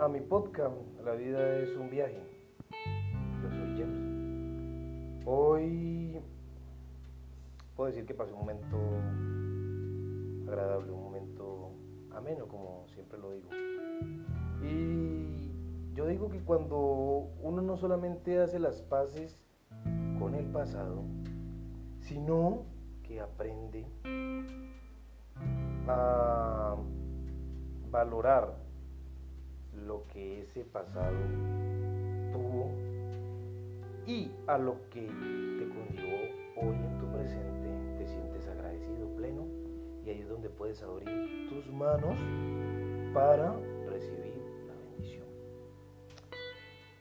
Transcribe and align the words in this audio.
a 0.00 0.08
mi 0.08 0.20
podcast, 0.20 0.74
La 1.04 1.12
vida 1.12 1.60
es 1.60 1.76
un 1.76 1.88
viaje. 1.88 2.20
Yo 3.40 3.48
soy 3.50 3.78
James. 3.78 5.24
Hoy 5.24 6.20
puedo 7.76 7.88
decir 7.88 8.04
que 8.04 8.14
pasé 8.14 8.32
un 8.32 8.40
momento 8.40 8.76
agradable, 10.48 10.90
un 10.90 11.04
momento 11.04 11.70
ameno, 12.12 12.48
como 12.48 12.88
siempre 12.88 13.16
lo 13.20 13.30
digo. 13.30 13.48
Y 14.60 15.52
yo 15.94 16.08
digo 16.08 16.30
que 16.30 16.40
cuando 16.40 17.30
uno 17.40 17.62
no 17.62 17.76
solamente 17.76 18.40
hace 18.40 18.58
las 18.58 18.82
paces 18.82 19.38
con 20.18 20.34
el 20.34 20.46
pasado, 20.46 21.04
sino 22.00 22.64
que 23.04 23.20
aprende 23.20 23.86
a 25.86 26.74
valorar 27.88 28.67
lo 28.67 28.67
que 30.12 30.42
ese 30.42 30.64
pasado 30.64 31.16
tuvo 32.32 32.70
y 34.06 34.30
a 34.46 34.56
lo 34.56 34.76
que 34.90 35.02
te 35.02 35.68
conllevó 35.68 36.18
hoy 36.56 36.76
en 36.76 36.98
tu 36.98 37.06
presente, 37.12 37.68
te 37.98 38.06
sientes 38.06 38.48
agradecido, 38.48 39.06
pleno, 39.16 39.46
y 40.04 40.10
ahí 40.10 40.20
es 40.20 40.28
donde 40.28 40.48
puedes 40.48 40.82
abrir 40.82 41.48
tus 41.50 41.70
manos 41.72 42.16
para 43.12 43.52
recibir 43.86 44.34
la 44.66 44.74
bendición. 44.74 45.26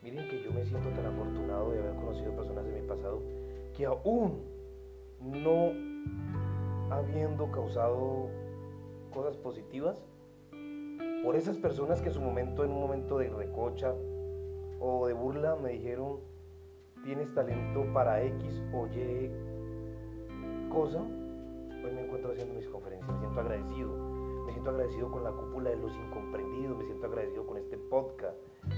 Miren 0.03 0.29
que 0.29 0.43
yo 0.43 0.51
me 0.51 0.65
siento 0.65 0.89
tan 0.89 1.05
afortunado 1.05 1.71
de 1.71 1.79
haber 1.79 1.95
conocido 1.95 2.35
personas 2.35 2.65
de 2.65 2.81
mi 2.81 2.87
pasado 2.87 3.21
que 3.75 3.85
aún 3.85 4.43
no 5.21 5.71
habiendo 6.93 7.49
causado 7.51 8.29
cosas 9.13 9.37
positivas, 9.37 10.03
por 11.23 11.35
esas 11.35 11.57
personas 11.57 12.01
que 12.01 12.09
en 12.09 12.13
su 12.13 12.21
momento, 12.21 12.63
en 12.63 12.71
un 12.71 12.81
momento 12.81 13.17
de 13.17 13.29
recocha 13.29 13.93
o 14.79 15.07
de 15.07 15.13
burla, 15.13 15.55
me 15.55 15.71
dijeron, 15.71 16.19
tienes 17.03 17.33
talento 17.33 17.85
para 17.93 18.23
X 18.23 18.61
o 18.73 18.87
Y 18.87 19.31
cosa, 20.69 20.99
hoy 21.01 21.91
me 21.91 22.05
encuentro 22.05 22.31
haciendo 22.31 22.53
mis 22.53 22.67
conferencias, 22.67 23.09
me 23.11 23.19
siento 23.19 23.39
agradecido, 23.39 23.91
me 24.45 24.51
siento 24.51 24.69
agradecido 24.69 25.11
con 25.11 25.23
la 25.23 25.31
cúpula 25.31 25.69
de 25.69 25.77
los 25.77 25.95
incomprendidos, 25.95 26.77
me 26.77 26.85
siento 26.85 27.07
agradecido 27.07 27.47
con 27.47 27.57
este 27.57 27.77
podcast, 27.77 28.37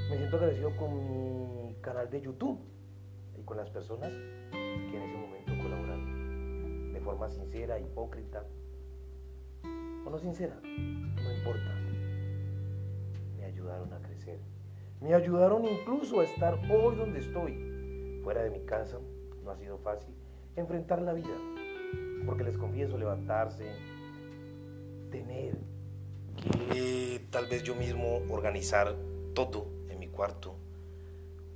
me 0.10 0.18
siento 0.18 0.38
agradecido 0.38 0.76
con 0.78 0.96
mi 0.96 1.76
canal 1.82 2.10
de 2.10 2.22
YouTube 2.22 2.60
y 3.38 3.44
con 3.44 3.58
las 3.58 3.70
personas 3.70 4.12
que 4.52 4.96
en 4.96 5.02
ese 5.02 5.18
momento 5.18 5.52
colaboraron 5.62 6.94
de 6.94 7.02
forma 7.02 7.30
sincera, 7.30 7.80
hipócrita 7.80 8.46
o 10.06 10.10
no 10.10 10.20
sincera, 10.20 10.60
no 10.64 11.34
importa 11.34 11.99
ayudaron 13.50 13.94
a 13.94 14.02
crecer. 14.02 14.40
Me 15.02 15.14
ayudaron 15.14 15.66
incluso 15.66 16.20
a 16.20 16.24
estar 16.24 16.60
hoy 16.70 16.96
donde 16.96 17.20
estoy. 17.20 18.22
Fuera 18.24 18.44
de 18.44 18.50
mi 18.50 18.66
casa 18.66 19.00
no 19.44 19.52
ha 19.52 19.58
sido 19.58 19.78
fácil 19.80 20.14
enfrentar 20.56 21.02
la 21.02 21.14
vida. 21.14 21.36
Porque 22.26 22.44
les 22.44 22.58
confieso 22.58 22.98
levantarse, 22.98 23.72
tener 25.10 25.58
que 26.72 27.26
tal 27.32 27.48
vez 27.48 27.64
yo 27.64 27.76
mismo 27.76 28.22
organizar 28.30 28.96
todo 29.34 29.68
en 29.90 30.00
mi 30.00 30.08
cuarto, 30.08 30.56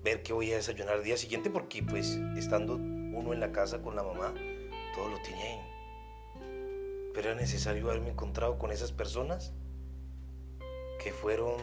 ver 0.04 0.24
qué 0.24 0.34
voy 0.34 0.52
a 0.52 0.56
desayunar 0.56 0.98
el 0.98 1.04
día 1.04 1.18
siguiente, 1.18 1.50
porque 1.50 1.84
pues 1.84 2.20
estando 2.38 2.76
uno 2.76 3.34
en 3.34 3.40
la 3.40 3.52
casa 3.52 3.82
con 3.82 3.96
la 3.96 4.04
mamá, 4.04 4.34
todo 4.96 5.10
lo 5.10 5.18
tiene 5.22 5.42
ahí. 5.42 5.60
Pero 7.14 7.30
era 7.30 7.40
necesario 7.40 7.90
haberme 7.90 8.10
encontrado 8.10 8.58
con 8.58 8.72
esas 8.72 8.92
personas 8.92 9.54
que 11.04 11.12
fueron 11.12 11.60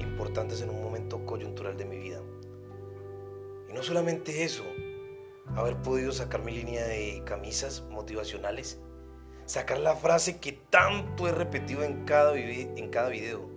importantes 0.00 0.60
en 0.60 0.70
un 0.70 0.82
momento 0.82 1.24
coyuntural 1.24 1.76
de 1.76 1.86
mi 1.86 1.96
vida. 1.96 2.20
Y 3.68 3.72
no 3.72 3.82
solamente 3.82 4.44
eso, 4.44 4.64
haber 5.54 5.80
podido 5.80 6.12
sacar 6.12 6.42
mi 6.42 6.52
línea 6.52 6.86
de 6.86 7.22
camisas 7.24 7.82
motivacionales, 7.90 8.78
sacar 9.46 9.78
la 9.78 9.96
frase 9.96 10.38
que 10.38 10.52
tanto 10.52 11.26
he 11.26 11.32
repetido 11.32 11.82
en 11.84 12.04
cada, 12.04 12.36
en 12.36 12.90
cada 12.90 13.08
video, 13.08 13.48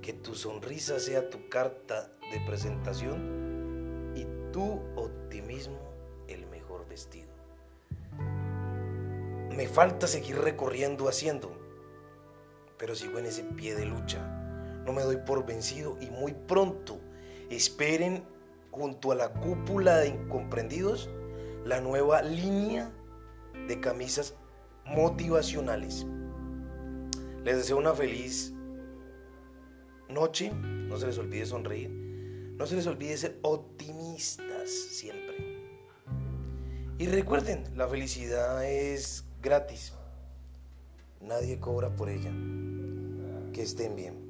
que 0.00 0.12
tu 0.12 0.34
sonrisa 0.34 0.98
sea 0.98 1.28
tu 1.28 1.48
carta 1.48 2.10
de 2.32 2.40
presentación 2.46 4.12
y 4.16 4.26
tu 4.52 4.80
optimismo 4.96 5.78
el 6.28 6.46
mejor 6.46 6.88
vestido. 6.88 7.30
Me 9.50 9.68
falta 9.68 10.06
seguir 10.06 10.38
recorriendo 10.38 11.08
haciendo, 11.08 11.61
pero 12.82 12.96
sigo 12.96 13.20
en 13.20 13.26
ese 13.26 13.44
pie 13.44 13.76
de 13.76 13.86
lucha 13.86 14.18
no 14.84 14.92
me 14.92 15.02
doy 15.02 15.18
por 15.18 15.46
vencido 15.46 15.96
y 16.00 16.10
muy 16.10 16.32
pronto 16.32 16.98
esperen 17.48 18.24
junto 18.72 19.12
a 19.12 19.14
la 19.14 19.32
cúpula 19.32 19.98
de 19.98 20.08
incomprendidos 20.08 21.08
la 21.64 21.80
nueva 21.80 22.22
línea 22.22 22.90
de 23.68 23.78
camisas 23.78 24.34
motivacionales. 24.84 26.08
Les 27.44 27.56
deseo 27.56 27.76
una 27.76 27.94
feliz 27.94 28.52
noche, 30.08 30.50
no 30.52 30.96
se 30.96 31.06
les 31.06 31.18
olvide 31.18 31.46
sonreír, 31.46 31.88
no 31.88 32.66
se 32.66 32.74
les 32.74 32.86
olvide 32.88 33.16
ser 33.16 33.38
optimistas 33.42 34.68
siempre. 34.68 35.62
Y 36.98 37.06
recuerden, 37.06 37.62
la 37.76 37.86
felicidad 37.86 38.64
es 38.64 39.24
gratis, 39.40 39.92
nadie 41.20 41.60
cobra 41.60 41.94
por 41.94 42.08
ella. 42.08 42.32
Que 43.52 43.62
estén 43.62 43.94
bien. 43.94 44.21